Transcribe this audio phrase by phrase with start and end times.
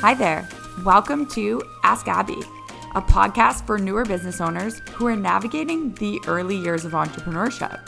[0.00, 0.48] Hi there.
[0.82, 2.40] Welcome to Ask Abby,
[2.94, 7.78] a podcast for newer business owners who are navigating the early years of entrepreneurship.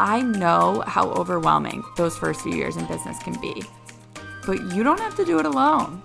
[0.00, 3.62] I know how overwhelming those first few years in business can be,
[4.46, 6.02] but you don't have to do it alone.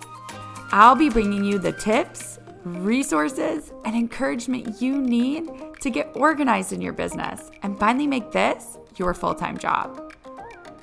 [0.72, 5.50] I'll be bringing you the tips, resources, and encouragement you need
[5.82, 10.14] to get organized in your business and finally make this your full time job.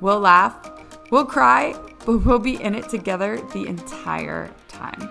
[0.00, 0.72] We'll laugh,
[1.10, 1.74] we'll cry,
[2.06, 5.08] but we'll be in it together the entire time.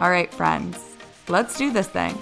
[0.00, 0.96] All right, friends,
[1.28, 2.16] let's do this thing.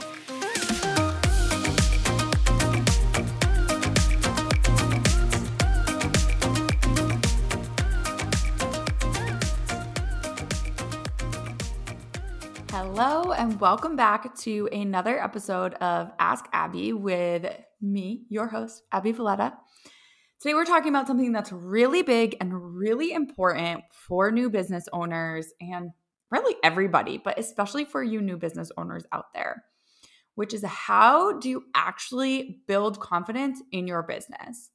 [12.70, 17.46] Hello, and welcome back to another episode of Ask Abby with
[17.80, 19.54] me, your host, Abby Valletta.
[20.44, 25.46] Today, we're talking about something that's really big and really important for new business owners
[25.58, 25.88] and
[26.30, 29.64] really everybody, but especially for you new business owners out there,
[30.34, 34.68] which is how do you actually build confidence in your business?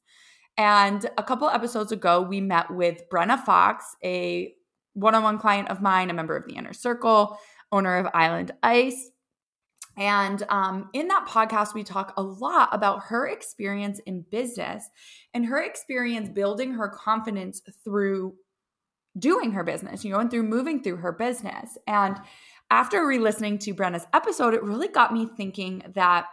[0.58, 4.52] And a couple episodes ago, we met with Brenna Fox, a
[4.94, 7.38] one on one client of mine, a member of the inner circle,
[7.70, 9.12] owner of Island Ice.
[9.96, 14.88] And um, in that podcast, we talk a lot about her experience in business
[15.34, 18.34] and her experience building her confidence through
[19.18, 21.76] doing her business, you know, and through moving through her business.
[21.86, 22.16] And
[22.70, 26.26] after re listening to Brenna's episode, it really got me thinking that,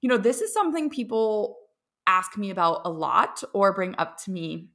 [0.00, 1.58] you know, this is something people
[2.06, 4.70] ask me about a lot or bring up to me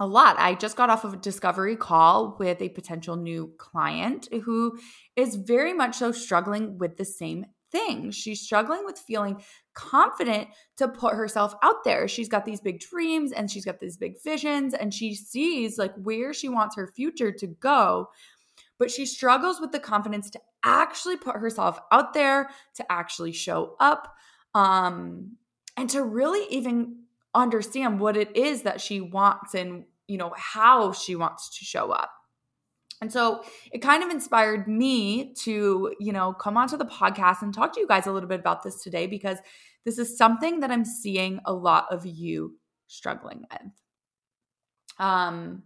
[0.00, 0.36] a lot.
[0.38, 4.78] I just got off of a discovery call with a potential new client who
[5.16, 8.10] is very much so struggling with the same thing.
[8.10, 9.42] She's struggling with feeling
[9.74, 12.06] confident to put herself out there.
[12.08, 15.94] She's got these big dreams and she's got these big visions and she sees like
[15.96, 18.08] where she wants her future to go.
[18.78, 23.76] But she struggles with the confidence to actually put herself out there, to actually show
[23.78, 24.14] up,
[24.54, 25.36] um,
[25.76, 27.04] and to really even
[27.34, 31.90] understand what it is that she wants and you know how she wants to show
[31.90, 32.10] up
[33.00, 33.42] and so
[33.72, 37.80] it kind of inspired me to you know come onto the podcast and talk to
[37.80, 39.38] you guys a little bit about this today because
[39.84, 42.56] this is something that i'm seeing a lot of you
[42.86, 43.72] struggling with
[44.98, 45.62] um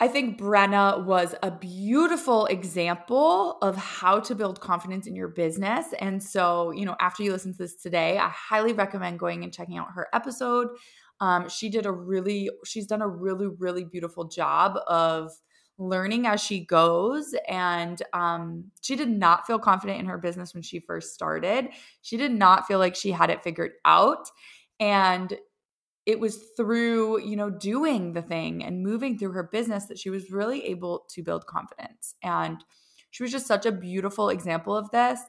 [0.00, 5.86] I think Brenna was a beautiful example of how to build confidence in your business.
[6.00, 9.52] And so, you know, after you listen to this today, I highly recommend going and
[9.52, 10.68] checking out her episode.
[11.20, 15.32] Um, she did a really, she's done a really, really beautiful job of
[15.78, 17.34] learning as she goes.
[17.48, 21.68] And um, she did not feel confident in her business when she first started.
[22.02, 24.28] She did not feel like she had it figured out.
[24.80, 25.36] And
[26.06, 30.10] it was through you know doing the thing and moving through her business that she
[30.10, 32.64] was really able to build confidence and
[33.10, 35.20] she was just such a beautiful example of this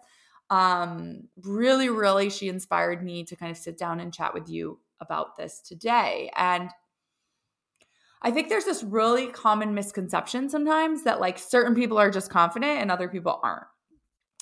[0.50, 4.80] um really really she inspired me to kind of sit down and chat with you
[5.02, 6.70] about this today and
[8.26, 12.82] I think there's this really common misconception sometimes that like certain people are just confident
[12.82, 13.68] and other people aren't.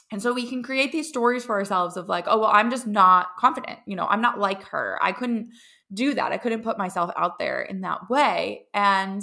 [0.10, 2.88] And so we can create these stories for ourselves of like, oh, well, I'm just
[2.88, 3.80] not confident.
[3.86, 4.98] You know, I'm not like her.
[5.02, 5.50] I couldn't
[5.94, 6.32] do that.
[6.32, 8.68] I couldn't put myself out there in that way.
[8.74, 9.22] And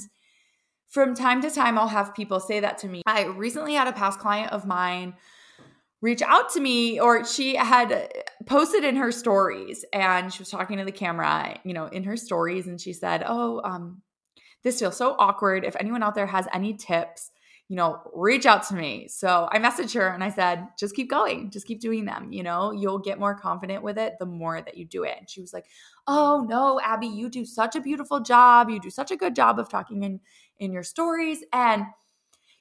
[0.88, 3.02] from time to time, I'll have people say that to me.
[3.06, 5.14] I recently had a past client of mine
[6.00, 8.10] reach out to me, or she had
[8.46, 12.16] posted in her stories and she was talking to the camera, you know, in her
[12.16, 12.66] stories.
[12.66, 14.02] And she said, Oh, um,
[14.62, 15.64] this feels so awkward.
[15.64, 17.30] If anyone out there has any tips,
[17.70, 19.06] you know, reach out to me.
[19.08, 22.32] So I messaged her and I said, just keep going, just keep doing them.
[22.32, 25.14] You know, you'll get more confident with it the more that you do it.
[25.16, 25.66] And she was like,
[26.08, 28.70] oh no, Abby, you do such a beautiful job.
[28.70, 30.18] You do such a good job of talking in
[30.58, 31.44] in your stories.
[31.52, 31.84] And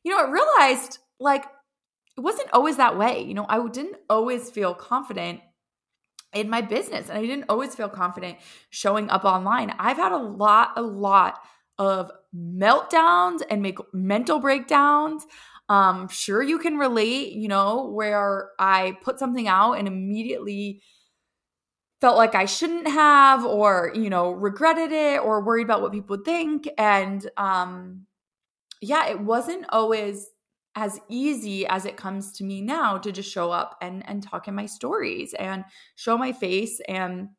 [0.04, 1.46] you know, I realized like
[2.20, 3.24] it wasn't always that way.
[3.24, 5.40] You know, I didn't always feel confident
[6.34, 8.40] in my business and I didn't always feel confident
[8.70, 9.74] showing up online.
[9.80, 11.40] I've had a lot, a lot
[11.78, 15.26] of meltdowns and make mental breakdowns.
[15.70, 20.82] Um, sure you can relate, you know, where I put something out and immediately
[22.02, 26.18] felt like I shouldn't have, or, you know, regretted it or worried about what people
[26.18, 26.68] would think.
[26.78, 28.08] And um,
[28.82, 30.28] yeah, it wasn't always
[30.76, 34.48] as easy as it comes to me now to just show up and and talk
[34.48, 35.64] in my stories and
[35.96, 37.30] show my face and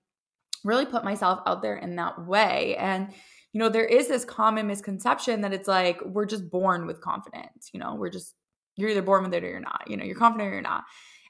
[0.65, 2.77] really put myself out there in that way.
[2.77, 3.13] And
[3.53, 7.71] you know, there is this common misconception that it's like we're just born with confidence.
[7.73, 8.35] You know, we're just,
[8.77, 9.83] you're either born with it or you're not.
[9.89, 10.85] You know, you're confident or you're not.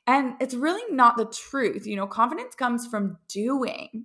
[0.07, 1.87] And it's really not the truth.
[1.87, 4.05] You know, confidence comes from doing.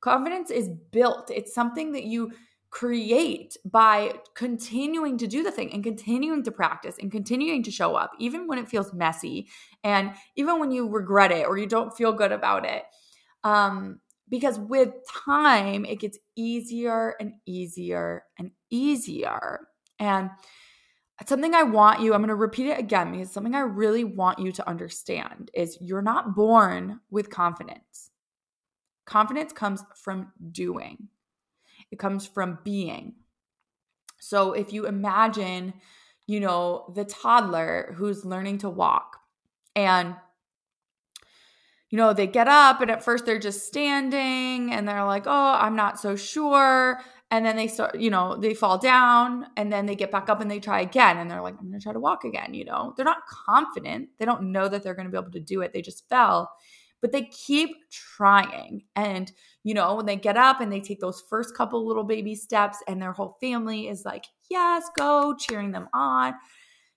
[0.00, 2.32] Confidence is built, it's something that you
[2.70, 7.94] create by continuing to do the thing and continuing to practice and continuing to show
[7.94, 9.48] up, even when it feels messy
[9.84, 12.82] and even when you regret it or you don't feel good about it.
[13.44, 14.90] Um, because with
[15.24, 19.60] time, it gets easier and easier and easier.
[20.00, 20.30] And
[21.26, 24.40] something I want you, I'm going to repeat it again because something I really want
[24.40, 28.10] you to understand is you're not born with confidence.
[29.06, 31.08] Confidence comes from doing
[31.90, 33.14] it comes from being.
[34.18, 35.74] So if you imagine,
[36.26, 39.18] you know, the toddler who's learning to walk
[39.74, 40.16] and
[41.90, 45.56] you know, they get up and at first they're just standing and they're like, "Oh,
[45.60, 47.00] I'm not so sure."
[47.30, 50.40] And then they start, you know, they fall down and then they get back up
[50.40, 52.64] and they try again and they're like, "I'm going to try to walk again," you
[52.64, 52.92] know.
[52.96, 54.08] They're not confident.
[54.18, 55.72] They don't know that they're going to be able to do it.
[55.72, 56.50] They just fell
[57.02, 58.82] but they keep trying.
[58.96, 59.30] And,
[59.66, 62.78] you know, when they get up and they take those first couple little baby steps,
[62.86, 66.34] and their whole family is like, yes, go, cheering them on,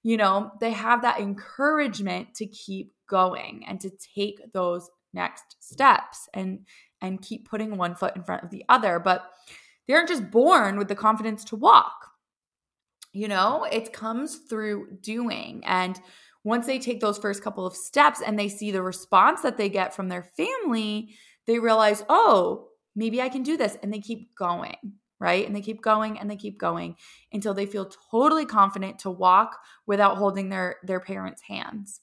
[0.04, 6.30] you know, they have that encouragement to keep going and to take those next steps
[6.36, 6.60] and
[7.01, 9.00] and keep putting one foot in front of the other.
[9.00, 9.24] But
[9.88, 12.12] they aren't just born with the confidence to walk.
[13.13, 15.63] You know it comes through doing.
[15.66, 16.00] And
[16.44, 19.69] once they take those first couple of steps and they see the response that they
[19.69, 21.16] get from their family,
[21.50, 23.75] they realize, oh, maybe I can do this.
[23.81, 24.75] And they keep going,
[25.19, 25.46] right?
[25.46, 26.96] And they keep going and they keep going
[27.34, 29.57] until they feel totally confident to walk
[29.88, 32.01] without holding their, their parents' hands.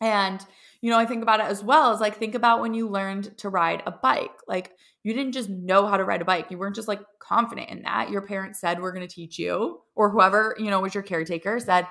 [0.00, 0.44] And,
[0.80, 3.36] you know, I think about it as well as like, think about when you learned
[3.38, 4.32] to ride a bike.
[4.48, 6.50] Like, you didn't just know how to ride a bike.
[6.50, 8.10] You weren't just like confident in that.
[8.10, 11.60] Your parents said, We're going to teach you, or whoever, you know, was your caretaker
[11.60, 11.86] said,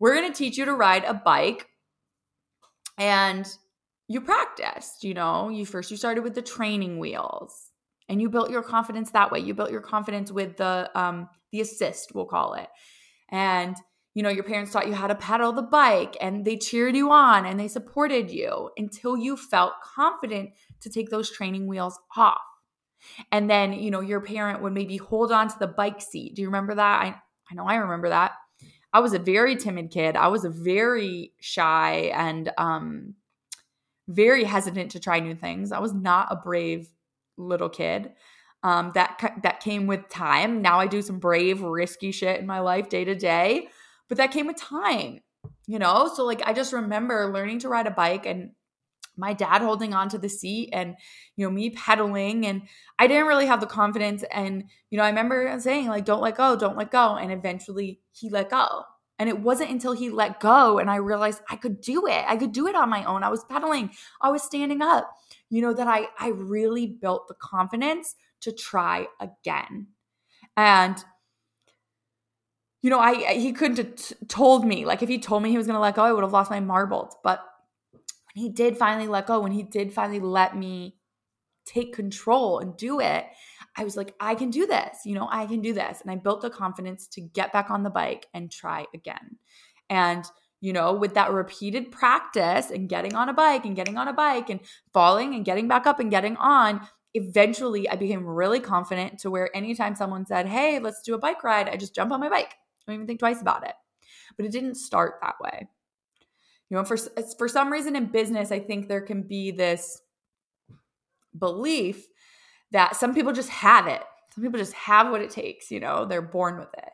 [0.00, 1.66] we're going to teach you to ride a bike
[2.98, 3.46] and
[4.10, 5.48] you practiced you know?
[5.48, 7.70] You first you started with the training wheels
[8.08, 9.38] and you built your confidence that way.
[9.38, 12.66] You built your confidence with the um the assist we'll call it.
[13.30, 13.76] And
[14.14, 17.12] you know your parents taught you how to pedal the bike and they cheered you
[17.12, 22.40] on and they supported you until you felt confident to take those training wheels off.
[23.30, 26.34] And then you know your parent would maybe hold on to the bike seat.
[26.34, 27.02] Do you remember that?
[27.02, 27.14] I
[27.48, 28.32] i know i remember that.
[28.92, 30.16] I was a very timid kid.
[30.16, 33.14] I was a very shy and um,
[34.10, 35.72] very hesitant to try new things.
[35.72, 36.88] I was not a brave
[37.36, 38.12] little kid.
[38.62, 40.60] Um, that that came with time.
[40.60, 43.68] Now I do some brave, risky shit in my life day to day,
[44.08, 45.20] but that came with time.
[45.66, 48.50] You know, so like I just remember learning to ride a bike and
[49.16, 50.96] my dad holding onto the seat and
[51.36, 52.62] you know me pedaling and
[52.98, 56.36] i didn't really have the confidence and you know i remember saying like don't let
[56.36, 58.82] go don't let go and eventually he let go
[59.20, 62.24] and it wasn't until he let go and i realized i could do it.
[62.26, 63.22] I could do it on my own.
[63.22, 63.90] I was pedaling.
[64.20, 65.14] I was standing up
[65.50, 69.88] you know that i i really built the confidence to try again.
[70.56, 70.96] And
[72.82, 75.58] you know i he couldn't have t- told me like if he told me he
[75.58, 77.14] was going to let go i would have lost my marbles.
[77.22, 77.44] But
[78.32, 80.96] when he did finally let go, when he did finally let me
[81.66, 83.26] take control and do it,
[83.80, 85.06] I was like, I can do this.
[85.06, 86.02] You know, I can do this.
[86.02, 89.38] And I built the confidence to get back on the bike and try again.
[89.88, 90.22] And,
[90.60, 94.12] you know, with that repeated practice and getting on a bike and getting on a
[94.12, 94.60] bike and
[94.92, 99.54] falling and getting back up and getting on, eventually I became really confident to where
[99.56, 102.52] anytime someone said, Hey, let's do a bike ride, I just jump on my bike.
[102.52, 103.74] I don't even think twice about it.
[104.36, 105.68] But it didn't start that way.
[106.68, 106.98] You know, for
[107.38, 110.02] for some reason in business, I think there can be this
[111.36, 112.06] belief
[112.72, 114.02] that some people just have it.
[114.34, 116.90] Some people just have what it takes, you know, they're born with it.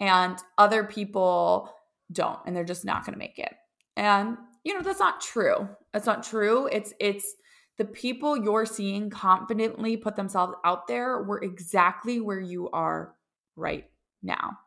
[0.00, 1.72] And other people
[2.12, 3.54] don't and they're just not going to make it.
[3.96, 5.68] And you know, that's not true.
[5.92, 6.68] That's not true.
[6.72, 7.34] It's it's
[7.76, 13.14] the people you're seeing confidently put themselves out there were exactly where you are
[13.56, 13.84] right
[14.22, 14.58] now.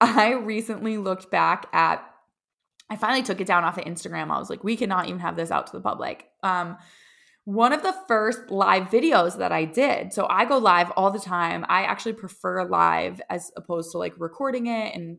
[0.00, 2.04] I recently looked back at
[2.90, 4.30] I finally took it down off of Instagram.
[4.30, 6.28] I was like, we cannot even have this out to the public.
[6.42, 6.76] Um,
[7.44, 10.12] one of the first live videos that I did.
[10.12, 11.64] So I go live all the time.
[11.68, 15.18] I actually prefer live as opposed to like recording it and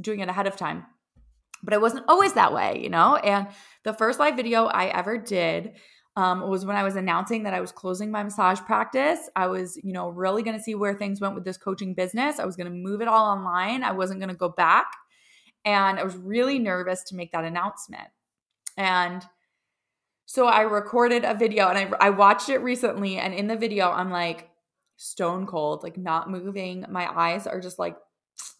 [0.00, 0.86] doing it ahead of time.
[1.62, 3.16] But it wasn't always that way, you know?
[3.16, 3.48] And
[3.84, 5.72] the first live video I ever did
[6.16, 9.28] um, was when I was announcing that I was closing my massage practice.
[9.36, 12.38] I was, you know, really going to see where things went with this coaching business.
[12.38, 13.82] I was going to move it all online.
[13.82, 14.86] I wasn't going to go back.
[15.64, 18.08] And I was really nervous to make that announcement.
[18.78, 19.22] And
[20.26, 23.16] so I recorded a video and I, I watched it recently.
[23.16, 24.50] And in the video, I'm like
[24.96, 26.84] stone cold, like not moving.
[26.88, 27.96] My eyes are just like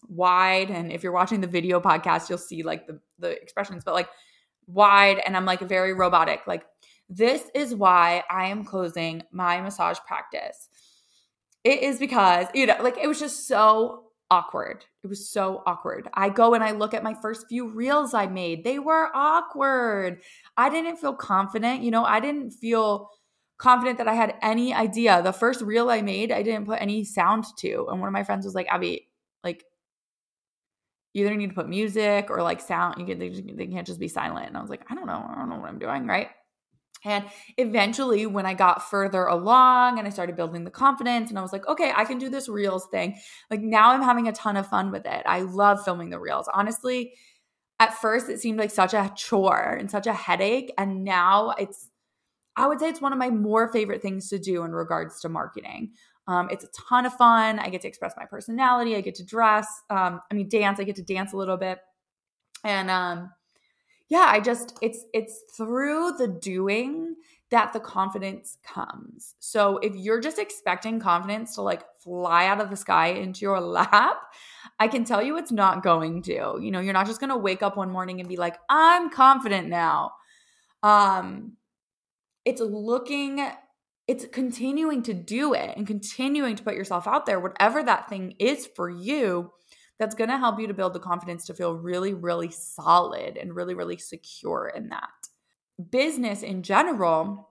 [0.09, 0.71] wide.
[0.71, 4.09] And if you're watching the video podcast, you'll see like the, the expressions, but like
[4.67, 5.21] wide.
[5.25, 6.47] And I'm like very robotic.
[6.47, 6.65] Like,
[7.09, 10.69] this is why I am closing my massage practice
[11.67, 14.85] it is because, you know, like it was just so awkward.
[15.03, 16.09] It was so awkward.
[16.15, 18.65] I go and I look at my first few reels I made.
[18.65, 20.23] They were awkward.
[20.57, 21.83] I didn't feel confident.
[21.83, 23.11] You know, I didn't feel
[23.59, 25.23] confident that I had any idea.
[25.23, 27.87] The first reel I made, I didn't put any sound to.
[27.91, 29.09] And one of my friends was like, Abby,
[29.45, 29.65] like,
[31.15, 32.97] you either need to put music or like sound.
[32.99, 34.49] You can, they, they can't just be silent.
[34.49, 35.25] And I was like, I don't know.
[35.27, 36.07] I don't know what I'm doing.
[36.07, 36.29] Right.
[37.07, 37.25] And
[37.57, 41.53] eventually, when I got further along and I started building the confidence, and I was
[41.53, 43.15] like, okay, I can do this Reels thing.
[43.49, 45.23] Like now I'm having a ton of fun with it.
[45.25, 46.49] I love filming the Reels.
[46.53, 47.13] Honestly,
[47.79, 50.73] at first it seemed like such a chore and such a headache.
[50.77, 51.89] And now it's,
[52.57, 55.29] I would say it's one of my more favorite things to do in regards to
[55.29, 55.93] marketing.
[56.27, 57.61] Um, it's a ton of fun.
[57.61, 58.97] I get to express my personality.
[58.97, 59.69] I get to dress.
[59.91, 60.81] Um, I mean, dance.
[60.81, 61.79] I get to dance a little bit.
[62.65, 63.31] And um,
[64.09, 67.17] yeah, I just it's it's through the doing
[67.51, 69.35] that the confidence comes.
[69.39, 73.61] So if you're just expecting confidence to like fly out of the sky into your
[73.63, 74.17] lap,
[74.79, 76.59] I can tell you it's not going to.
[76.61, 79.11] You know, you're not just going to wake up one morning and be like, "I'm
[79.11, 80.13] confident now."
[80.83, 81.57] Um
[82.45, 83.45] it's looking
[84.07, 88.35] it's continuing to do it and continuing to put yourself out there whatever that thing
[88.39, 89.51] is for you
[89.99, 93.55] that's going to help you to build the confidence to feel really, really solid and
[93.55, 95.09] really, really secure in that.
[95.91, 97.49] Business in general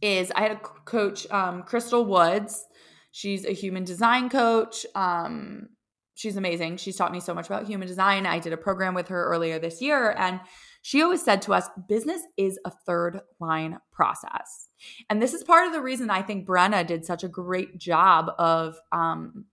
[0.00, 2.64] is I had a coach, um, Crystal Woods.
[3.12, 4.84] She's a human design coach.
[4.94, 5.68] Um,
[6.14, 6.78] she's amazing.
[6.78, 8.26] She's taught me so much about human design.
[8.26, 10.40] I did a program with her earlier this year, and
[10.82, 14.68] she always said to us, business is a third line process.
[15.08, 18.32] And this is part of the reason I think Brenna did such a great job
[18.38, 19.44] of um,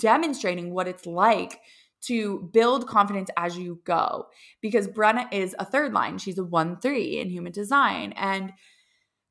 [0.00, 1.60] demonstrating what it's like
[2.02, 4.26] to build confidence as you go
[4.60, 6.18] because Brenna is a third line.
[6.18, 8.12] She's a 1 3 in human design.
[8.12, 8.52] And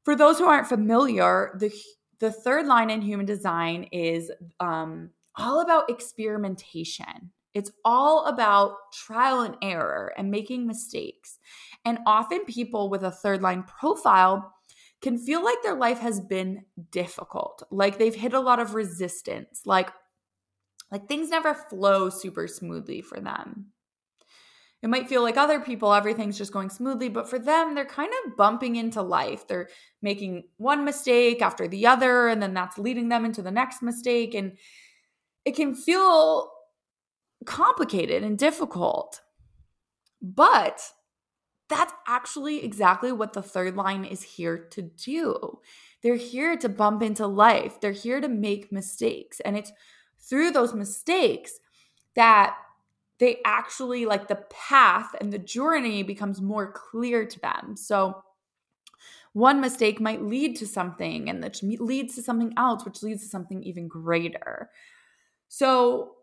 [0.04, 1.72] for those who aren't familiar, the,
[2.20, 7.32] the third line in human design is um, all about experimentation.
[7.54, 11.40] It's all about trial and error and making mistakes.
[11.86, 14.54] And often people with a third line profile
[15.02, 19.62] can feel like their life has been difficult, like they've hit a lot of resistance,
[19.66, 19.90] like
[20.92, 23.68] like things never flow super smoothly for them.
[24.82, 28.12] It might feel like other people, everything's just going smoothly, but for them, they're kind
[28.24, 29.48] of bumping into life.
[29.48, 29.68] They're
[30.01, 34.36] making one mistake after the other, and then that's leading them into the next mistake.
[34.36, 34.58] And
[35.44, 36.51] it can feel
[37.46, 39.22] complicated and difficult.
[40.22, 40.82] But
[41.68, 45.60] that's actually exactly what the third line is here to do.
[46.04, 49.39] They're here to bump into life, they're here to make mistakes.
[49.39, 49.72] And it's
[50.20, 51.60] through those mistakes
[52.16, 52.56] that
[53.20, 57.76] they actually like the path and the journey becomes more clear to them.
[57.76, 58.24] So
[59.34, 63.30] one mistake might lead to something and that leads to something else which leads to
[63.30, 64.70] something even greater.
[65.48, 66.16] So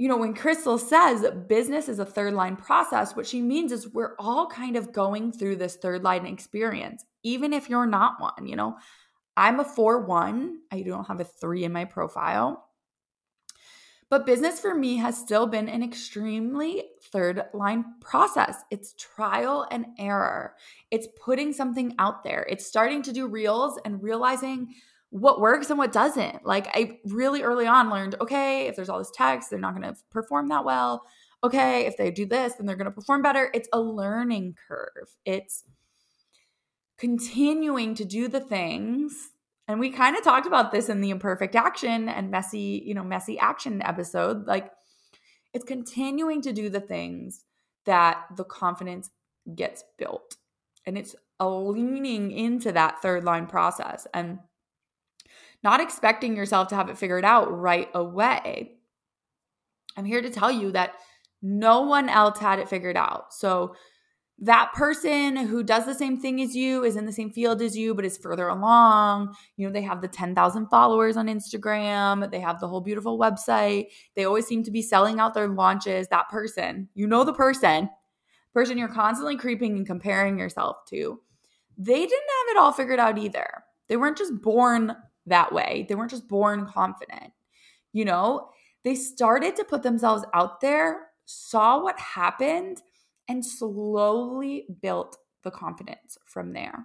[0.00, 3.86] you know, when Crystal says business is a third line process, what she means is
[3.86, 8.46] we're all kind of going through this third line experience, even if you're not one.
[8.46, 8.76] You know,
[9.36, 12.69] I'm a 4 1, I don't have a 3 in my profile.
[14.10, 18.56] But business for me has still been an extremely third line process.
[18.68, 20.56] It's trial and error.
[20.90, 22.44] It's putting something out there.
[22.50, 24.74] It's starting to do reels and realizing
[25.10, 26.44] what works and what doesn't.
[26.44, 29.94] Like I really early on learned, okay, if there's all this text, they're not going
[29.94, 31.06] to perform that well.
[31.44, 33.48] Okay, if they do this, then they're going to perform better.
[33.54, 35.16] It's a learning curve.
[35.24, 35.64] It's
[36.98, 39.30] continuing to do the things
[39.70, 43.04] and we kind of talked about this in the imperfect action and messy, you know,
[43.04, 44.44] messy action episode.
[44.44, 44.72] Like
[45.54, 47.44] it's continuing to do the things
[47.86, 49.10] that the confidence
[49.54, 50.38] gets built.
[50.84, 54.40] And it's a leaning into that third line process and
[55.62, 58.72] not expecting yourself to have it figured out right away.
[59.96, 60.94] I'm here to tell you that
[61.42, 63.32] no one else had it figured out.
[63.32, 63.76] So
[64.42, 67.76] that person who does the same thing as you is in the same field as
[67.76, 69.34] you but is further along.
[69.56, 72.30] You know they have the 10,000 followers on Instagram.
[72.30, 73.88] They have the whole beautiful website.
[74.16, 76.08] They always seem to be selling out their launches.
[76.08, 77.90] That person you know the person
[78.54, 81.20] person you're constantly creeping and comparing yourself to
[81.76, 83.64] they didn't have it all figured out either.
[83.88, 85.86] They weren't just born that way.
[85.88, 87.32] They weren't just born confident.
[87.92, 88.48] You know
[88.84, 92.80] they started to put themselves out there saw what happened
[93.30, 96.84] and slowly built the confidence from there.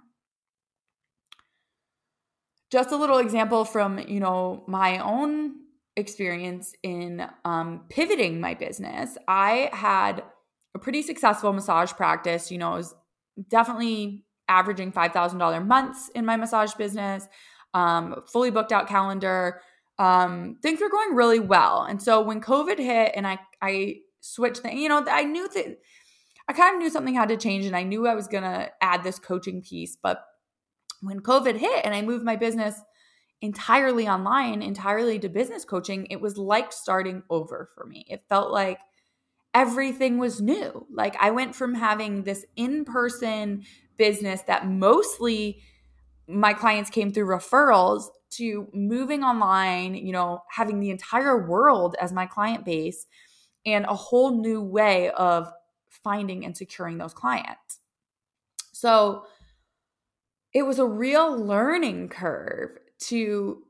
[2.70, 5.56] Just a little example from, you know, my own
[5.96, 9.18] experience in um, pivoting my business.
[9.26, 10.22] I had
[10.72, 12.52] a pretty successful massage practice.
[12.52, 12.94] You know, I was
[13.48, 17.26] definitely averaging $5,000 months in my massage business.
[17.74, 19.60] um, fully booked out calendar.
[19.98, 21.82] Um, things were going really well.
[21.82, 25.78] And so when COVID hit and I, I switched things, you know, I knew that
[26.48, 28.70] I kind of knew something had to change and I knew I was going to
[28.80, 29.96] add this coaching piece.
[30.00, 30.24] But
[31.00, 32.80] when COVID hit and I moved my business
[33.40, 38.04] entirely online, entirely to business coaching, it was like starting over for me.
[38.08, 38.78] It felt like
[39.54, 40.86] everything was new.
[40.92, 43.64] Like I went from having this in person
[43.96, 45.62] business that mostly
[46.28, 52.12] my clients came through referrals to moving online, you know, having the entire world as
[52.12, 53.06] my client base
[53.64, 55.50] and a whole new way of
[55.88, 57.80] finding and securing those clients.
[58.72, 59.24] So
[60.52, 63.62] it was a real learning curve to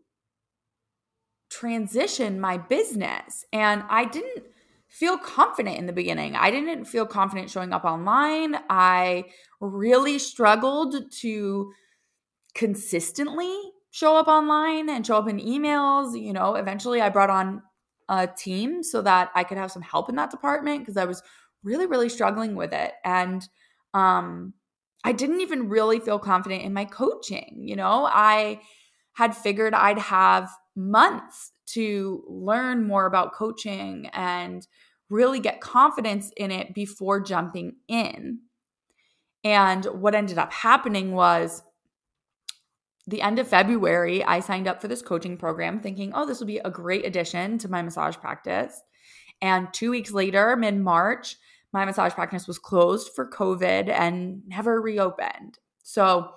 [1.51, 3.45] transition my business.
[3.53, 4.45] And I didn't
[4.89, 6.37] feel confident in the beginning.
[6.37, 8.57] I didn't feel confident showing up online.
[8.71, 9.25] I
[9.61, 11.73] really struggled to
[12.55, 13.55] consistently
[13.91, 16.21] show up online and show up in emails.
[16.21, 17.63] You know, eventually I brought on
[18.09, 21.23] a team so that I could have some help in that department because I was
[21.67, 22.93] really, really struggling with it.
[23.05, 23.47] And
[23.93, 24.55] um,
[25.05, 27.59] I didn't even really feel confident in my coaching.
[27.63, 28.61] You know, I
[29.15, 34.67] had figured I'd have months to learn more about coaching and
[35.11, 38.41] really get confidence in it before jumping in.
[39.43, 41.63] And what ended up happening was
[43.07, 46.47] the end of February, I signed up for this coaching program thinking, oh, this will
[46.47, 48.83] be a great addition to my massage practice.
[49.41, 51.37] And two weeks later, mid March,
[51.77, 55.59] my massage practice was closed for COVID and never reopened.
[55.83, 56.31] So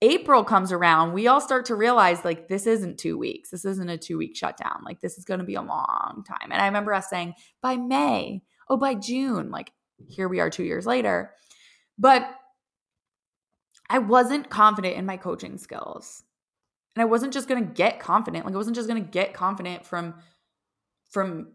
[0.00, 3.50] April comes around, we all start to realize like this isn't two weeks.
[3.50, 4.80] This isn't a two week shutdown.
[4.82, 6.50] Like this is going to be a long time.
[6.50, 9.72] And I remember us saying by May, oh, by June, like
[10.08, 11.32] here we are two years later.
[11.98, 12.26] But
[13.90, 16.22] I wasn't confident in my coaching skills.
[16.94, 18.46] And I wasn't just going to get confident.
[18.46, 20.14] Like I wasn't just going to get confident from
[21.10, 21.48] from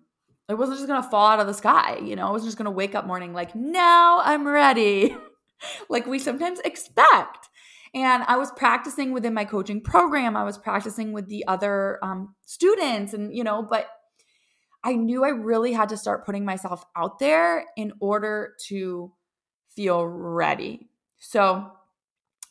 [0.51, 2.27] it wasn't just to fall out of the sky, you know.
[2.27, 5.15] I wasn't just to wake up morning like, "Now I'm ready."
[5.89, 7.49] like we sometimes expect.
[7.93, 10.37] And I was practicing within my coaching program.
[10.37, 13.87] I was practicing with the other um, students, and you know, but
[14.83, 19.11] I knew I really had to start putting myself out there in order to
[19.75, 20.89] feel ready.
[21.19, 21.71] So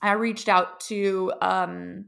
[0.03, 2.07] I reached out to um,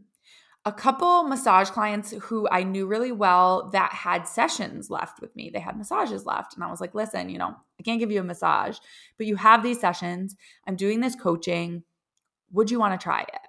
[0.65, 5.51] a couple massage clients who I knew really well that had sessions left with me.
[5.51, 6.55] They had massages left.
[6.55, 8.79] And I was like, listen, you know, I can't give you a massage,
[9.19, 10.37] but you have these sessions.
[10.67, 11.83] I'm doing this coaching.
[12.53, 13.41] Would you want to try it?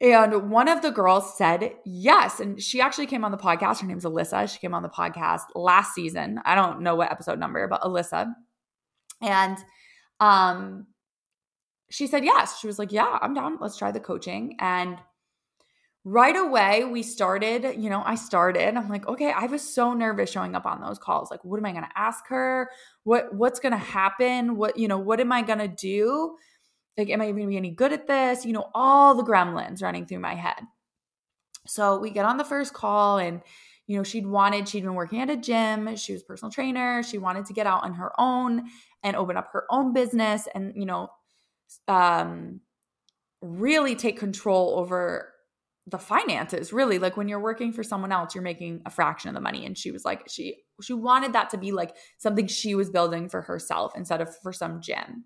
[0.00, 2.40] And one of the girls said yes.
[2.40, 3.80] And she actually came on the podcast.
[3.80, 4.52] Her name's Alyssa.
[4.52, 6.40] She came on the podcast last season.
[6.44, 8.34] I don't know what episode number, but Alyssa.
[9.22, 9.56] And
[10.18, 10.88] um,
[11.88, 12.58] she said yes.
[12.58, 13.58] She was like, Yeah, I'm down.
[13.60, 14.56] Let's try the coaching.
[14.58, 14.98] And
[16.04, 18.76] right away, we started, you know, I started.
[18.76, 21.30] I'm like, okay, I was so nervous showing up on those calls.
[21.30, 22.70] Like, what am I gonna ask her?
[23.04, 24.56] What what's gonna happen?
[24.56, 26.36] What, you know, what am I gonna do?
[26.98, 28.44] Like, am I even gonna be any good at this?
[28.44, 30.60] You know, all the gremlins running through my head.
[31.66, 33.40] So we get on the first call and
[33.86, 37.18] you know, she'd wanted, she'd been working at a gym, she was personal trainer, she
[37.18, 38.64] wanted to get out on her own
[39.02, 41.10] and open up her own business and, you know,
[41.86, 42.60] um,
[43.42, 45.33] really take control over
[45.86, 49.34] the finances really like when you're working for someone else you're making a fraction of
[49.34, 49.66] the money.
[49.66, 53.28] And she was like she she wanted that to be like something she was building
[53.28, 55.24] for herself instead of for some gym.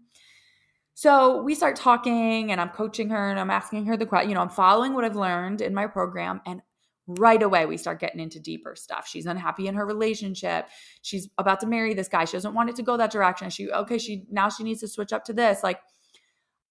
[0.94, 4.34] So we start talking and i'm coaching her and i'm asking her the question you
[4.34, 6.40] know i'm following what i've learned in my program.
[6.44, 6.60] And
[7.06, 9.08] right away we start getting into deeper stuff.
[9.08, 10.66] She's unhappy in her relationship.
[11.02, 12.24] She's about to marry this guy.
[12.24, 13.48] She doesn't want it to go that direction.
[13.50, 15.62] She okay she now she needs to switch up to this.
[15.62, 15.80] Like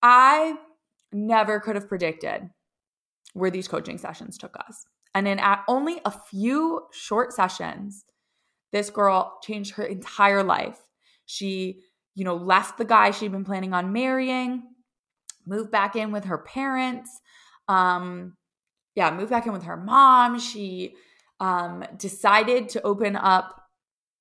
[0.03, 0.55] I
[1.13, 2.49] never could have predicted
[3.33, 4.85] where these coaching sessions took us.
[5.13, 8.05] And in only a few short sessions,
[8.71, 10.79] this girl changed her entire life.
[11.25, 11.81] She,
[12.15, 14.63] you know, left the guy she'd been planning on marrying,
[15.45, 17.09] moved back in with her parents.
[17.67, 18.35] Um,
[18.95, 20.39] yeah, moved back in with her mom.
[20.39, 20.95] She
[21.39, 23.63] um, decided to open up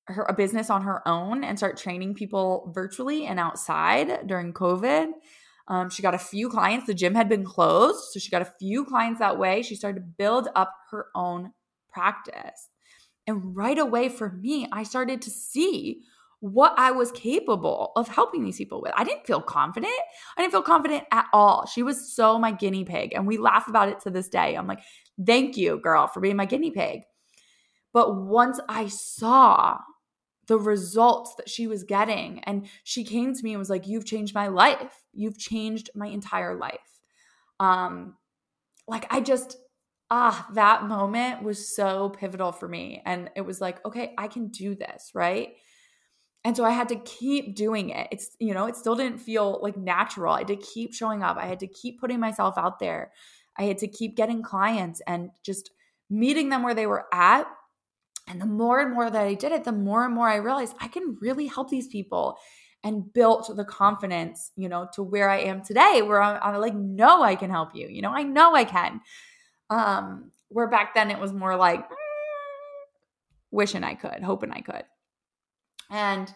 [0.07, 5.09] her a business on her own and start training people virtually and outside during COVID.
[5.67, 6.87] Um, she got a few clients.
[6.87, 8.11] The gym had been closed.
[8.11, 9.61] So she got a few clients that way.
[9.61, 11.51] She started to build up her own
[11.91, 12.69] practice.
[13.25, 16.01] And right away for me, I started to see
[16.39, 18.93] what I was capable of helping these people with.
[18.95, 19.91] I didn't feel confident.
[20.37, 21.65] I didn't feel confident at all.
[21.65, 23.13] She was so my guinea pig.
[23.13, 24.55] And we laugh about it to this day.
[24.55, 24.81] I'm like,
[25.25, 27.01] thank you, girl, for being my guinea pig.
[27.91, 29.79] But once I saw
[30.47, 32.39] the results that she was getting.
[32.45, 35.03] And she came to me and was like, You've changed my life.
[35.13, 37.01] You've changed my entire life.
[37.59, 38.15] Um,
[38.87, 39.57] like I just
[40.09, 43.01] ah, that moment was so pivotal for me.
[43.05, 45.55] And it was like, okay, I can do this, right?
[46.43, 48.07] And so I had to keep doing it.
[48.11, 50.33] It's, you know, it still didn't feel like natural.
[50.33, 51.35] I had to keep showing up.
[51.37, 53.11] I had to keep putting myself out there.
[53.57, 55.71] I had to keep getting clients and just
[56.09, 57.47] meeting them where they were at.
[58.27, 60.75] And the more and more that I did it, the more and more I realized
[60.79, 62.37] I can really help these people
[62.83, 66.75] and built the confidence, you know, to where I am today, where I'm, I'm like,
[66.75, 67.87] no, I can help you.
[67.87, 69.01] You know, I know I can.
[69.69, 71.93] Um, where back then it was more like mm,
[73.51, 74.83] wishing I could, hoping I could.
[75.89, 76.33] And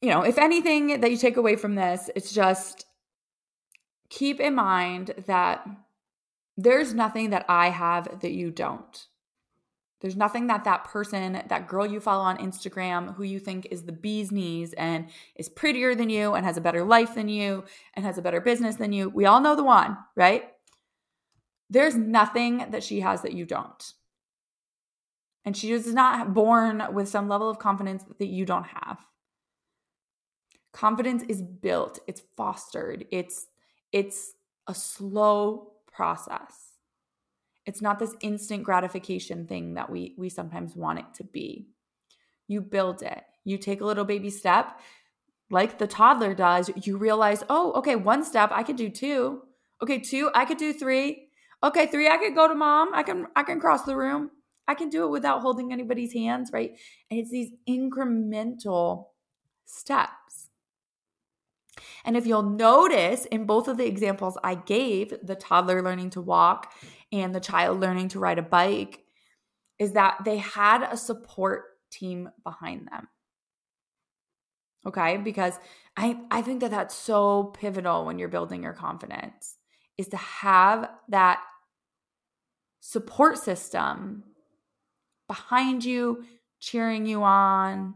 [0.00, 2.86] you know, if anything that you take away from this, it's just
[4.08, 5.66] keep in mind that
[6.56, 9.06] there's nothing that I have that you don't.
[10.00, 13.82] There's nothing that that person, that girl you follow on Instagram, who you think is
[13.82, 17.64] the bee's knees and is prettier than you and has a better life than you
[17.94, 19.10] and has a better business than you.
[19.10, 20.44] We all know the one, right?
[21.68, 23.92] There's nothing that she has that you don't.
[25.44, 28.98] And she is not born with some level of confidence that you don't have.
[30.72, 33.46] Confidence is built, it's fostered, it's
[33.92, 34.34] it's
[34.68, 36.59] a slow process.
[37.66, 41.68] It's not this instant gratification thing that we we sometimes want it to be.
[42.48, 43.22] You build it.
[43.44, 44.78] You take a little baby step
[45.50, 46.70] like the toddler does.
[46.84, 49.42] You realize, "Oh, okay, one step I could do two.
[49.82, 51.28] Okay, two I could do three.
[51.62, 52.94] Okay, three, I could go to mom.
[52.94, 54.30] I can I can cross the room.
[54.66, 56.70] I can do it without holding anybody's hands, right?
[57.10, 59.06] And it's these incremental
[59.66, 60.48] steps.
[62.04, 66.20] And if you'll notice in both of the examples I gave, the toddler learning to
[66.20, 66.72] walk
[67.12, 69.02] and the child learning to ride a bike,
[69.78, 73.08] is that they had a support team behind them.
[74.86, 75.16] Okay?
[75.16, 75.58] Because
[75.96, 79.56] I, I think that that's so pivotal when you're building your confidence
[79.98, 81.40] is to have that
[82.80, 84.24] support system
[85.28, 86.24] behind you,
[86.58, 87.94] cheering you on,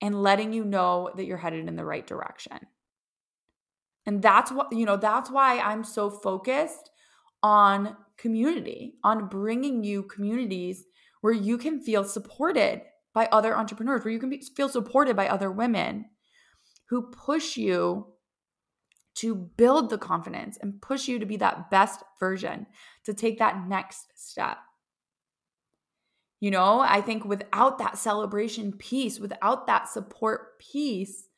[0.00, 2.58] and letting you know that you're headed in the right direction.
[4.06, 6.90] And that's what, you know, that's why I'm so focused
[7.42, 10.84] on community, on bringing you communities
[11.20, 15.28] where you can feel supported by other entrepreneurs, where you can be, feel supported by
[15.28, 16.04] other women
[16.90, 18.06] who push you
[19.14, 22.66] to build the confidence and push you to be that best version,
[23.04, 24.58] to take that next step.
[26.40, 31.28] You know, I think without that celebration piece, without that support piece,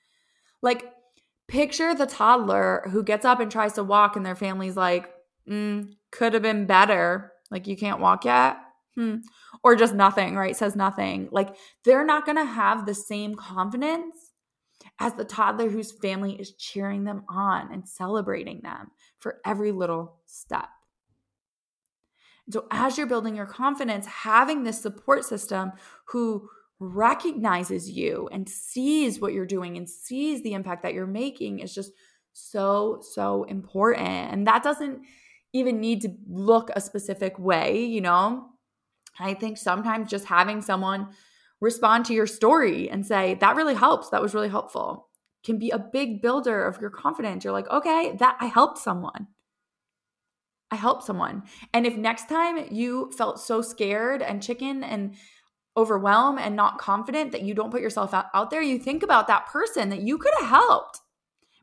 [0.63, 0.91] like
[1.47, 5.11] picture the toddler who gets up and tries to walk, and their family's like,
[5.49, 7.33] mm, could have been better.
[7.51, 8.59] Like, you can't walk yet.
[8.97, 9.17] Hmm.
[9.63, 10.57] Or just nothing, right?
[10.57, 11.29] Says nothing.
[11.31, 11.55] Like,
[11.85, 14.33] they're not going to have the same confidence
[14.99, 20.17] as the toddler whose family is cheering them on and celebrating them for every little
[20.25, 20.69] step.
[22.51, 25.73] So, as you're building your confidence, having this support system
[26.07, 31.59] who recognizes you and sees what you're doing and sees the impact that you're making
[31.59, 31.93] is just
[32.33, 34.07] so, so important.
[34.07, 35.01] And that doesn't
[35.57, 38.49] even need to look a specific way, you know?
[39.19, 41.09] I think sometimes just having someone
[41.61, 44.11] respond to your story and say, that really helps.
[44.11, 45.09] That was really helpful.
[45.45, 47.45] Can be a big builder of your confidence.
[47.45, 49.29] You're like, okay, that I helped someone.
[50.71, 51.45] I helped someone.
[51.73, 55.15] And if next time you felt so scared and chicken and
[55.77, 59.29] overwhelmed and not confident that you don't put yourself out, out there, you think about
[59.29, 61.01] that person that you could have helped,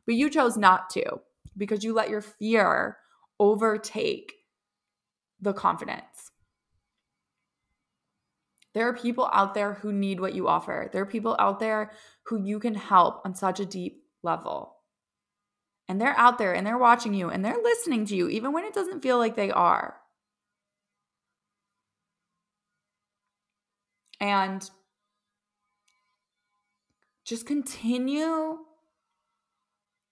[0.06, 1.04] but you chose not to
[1.56, 2.96] because you let your fear
[3.44, 4.32] overtake
[5.40, 6.30] the confidence.
[8.72, 10.88] There are people out there who need what you offer.
[10.92, 11.92] There are people out there
[12.24, 14.76] who you can help on such a deep level.
[15.86, 18.64] And they're out there and they're watching you and they're listening to you, even when
[18.64, 19.96] it doesn't feel like they are.
[24.18, 24.68] And
[27.24, 28.58] just continue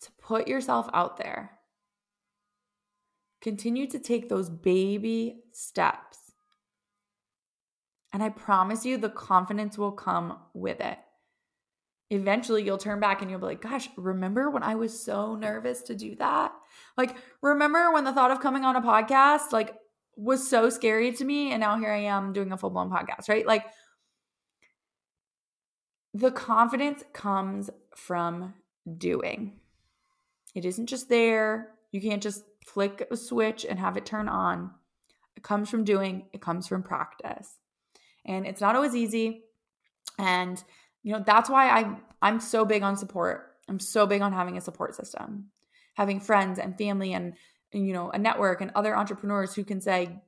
[0.03, 1.59] to put yourself out there.
[3.43, 6.23] Continue to take those baby steps
[8.13, 10.99] and I promise you, the confidence will come with it.
[12.11, 15.81] Eventually, you'll turn back and you'll be like, gosh, remember when I was so nervous
[15.85, 16.53] to do that?
[16.99, 19.75] Like, remember when the thought of coming on a podcast, like,
[20.15, 21.53] was so scary to me.
[21.53, 23.47] And now here I am doing a full blown podcast, right?
[23.47, 23.65] Like,
[26.13, 28.53] the confidence comes from
[28.99, 29.59] doing.
[30.55, 31.71] It isn't just there.
[31.93, 34.71] You can't just flick a switch and have it turn on.
[35.37, 37.57] It comes from doing, it comes from practice
[38.25, 39.43] and it's not always easy
[40.19, 40.63] and
[41.03, 44.57] you know that's why i i'm so big on support i'm so big on having
[44.57, 45.47] a support system
[45.95, 47.35] having friends and family and
[47.73, 50.21] you know, a network and other entrepreneurs who can say,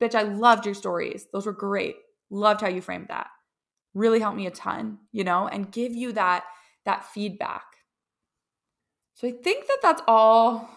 [0.00, 1.26] bitch, I loved your stories.
[1.32, 1.96] Those were great.
[2.30, 3.28] Loved how you framed that.
[3.94, 6.44] Really helped me a ton, you know, and give you that
[6.84, 7.64] that feedback.
[9.14, 10.70] So I think that that's all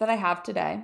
[0.00, 0.82] that I have today.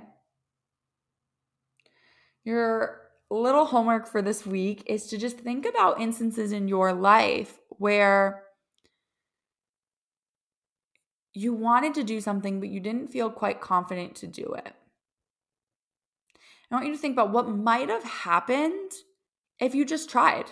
[2.45, 7.59] Your little homework for this week is to just think about instances in your life
[7.69, 8.43] where
[11.33, 14.73] you wanted to do something, but you didn't feel quite confident to do it.
[16.71, 18.91] I want you to think about what might have happened
[19.59, 20.45] if you just tried.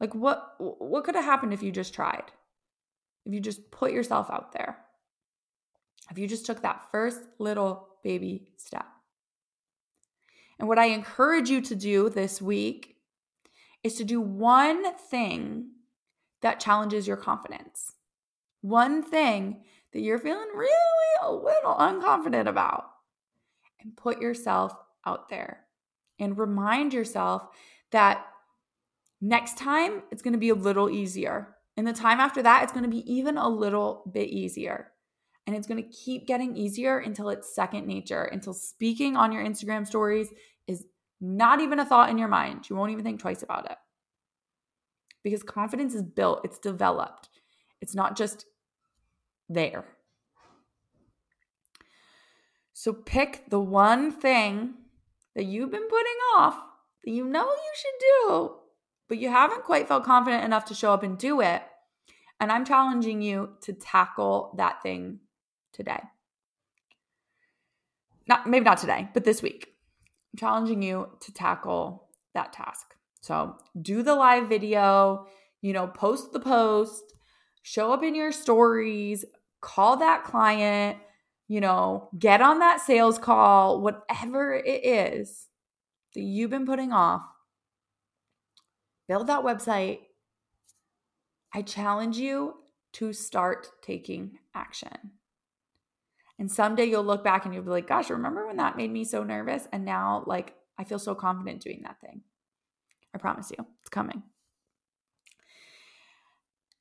[0.00, 2.24] Like what what could have happened if you just tried?
[3.24, 4.78] If you just put yourself out there.
[6.10, 8.86] If you just took that first little baby step.
[10.58, 12.96] And what I encourage you to do this week
[13.82, 15.70] is to do one thing
[16.42, 17.92] that challenges your confidence.
[18.62, 20.72] One thing that you're feeling really
[21.22, 22.90] a little unconfident about.
[23.80, 25.64] And put yourself out there
[26.18, 27.48] and remind yourself
[27.92, 28.26] that
[29.20, 31.56] next time it's going to be a little easier.
[31.76, 34.92] And the time after that, it's going to be even a little bit easier.
[35.46, 39.44] And it's going to keep getting easier until it's second nature, until speaking on your
[39.44, 40.28] Instagram stories
[40.66, 40.86] is
[41.20, 42.68] not even a thought in your mind.
[42.68, 43.78] You won't even think twice about it.
[45.22, 47.28] Because confidence is built, it's developed,
[47.80, 48.46] it's not just
[49.48, 49.84] there.
[52.72, 54.74] So pick the one thing
[55.34, 56.60] that you've been putting off
[57.04, 58.54] that you know you should do,
[59.08, 61.62] but you haven't quite felt confident enough to show up and do it.
[62.38, 65.20] And I'm challenging you to tackle that thing
[65.76, 66.00] today.
[68.26, 69.68] Not maybe not today, but this week.
[70.32, 72.94] I'm challenging you to tackle that task.
[73.20, 75.26] So, do the live video,
[75.60, 77.14] you know, post the post,
[77.62, 79.24] show up in your stories,
[79.60, 80.98] call that client,
[81.48, 85.48] you know, get on that sales call, whatever it is
[86.14, 87.22] that you've been putting off,
[89.08, 90.00] build that website.
[91.54, 92.54] I challenge you
[92.94, 95.15] to start taking action.
[96.38, 99.04] And someday you'll look back and you'll be like, gosh, remember when that made me
[99.04, 99.66] so nervous?
[99.72, 102.20] And now, like, I feel so confident doing that thing.
[103.14, 104.22] I promise you, it's coming.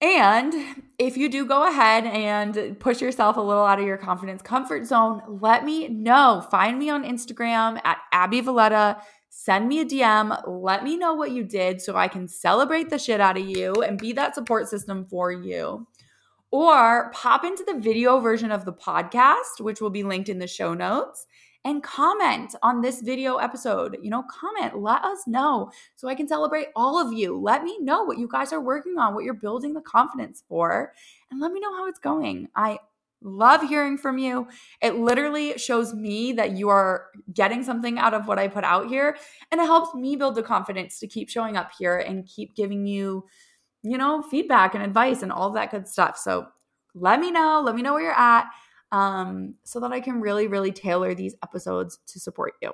[0.02, 0.54] And
[1.00, 4.86] if you do go ahead and push yourself a little out of your confidence comfort
[4.86, 6.46] zone, let me know.
[6.52, 8.98] Find me on Instagram at Abby Valletta.
[9.30, 10.42] Send me a DM.
[10.46, 13.74] Let me know what you did so I can celebrate the shit out of you
[13.82, 15.88] and be that support system for you.
[16.52, 20.48] Or pop into the video version of the podcast, which will be linked in the
[20.48, 21.26] show notes,
[21.66, 23.98] and comment on this video episode.
[24.02, 27.38] You know, comment, let us know so I can celebrate all of you.
[27.38, 30.94] Let me know what you guys are working on, what you're building the confidence for,
[31.32, 32.48] and let me know how it's going.
[32.56, 32.78] I
[33.22, 34.48] love hearing from you.
[34.82, 38.88] It literally shows me that you are getting something out of what I put out
[38.88, 39.18] here,
[39.52, 42.86] and it helps me build the confidence to keep showing up here and keep giving
[42.86, 43.26] you,
[43.86, 46.18] you know, feedback and advice and all that good stuff.
[46.18, 46.48] So
[46.94, 47.62] let me know.
[47.64, 48.48] Let me know where you're at
[48.92, 52.72] um, so that I can really, really tailor these episodes to support you.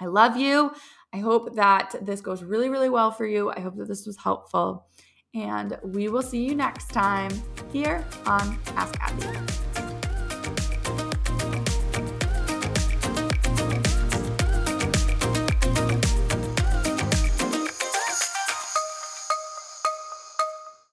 [0.00, 0.72] I love you.
[1.12, 3.50] I hope that this goes really, really well for you.
[3.50, 4.86] I hope that this was helpful.
[5.34, 7.30] And we will see you next time
[7.72, 9.85] here on Ask Abby.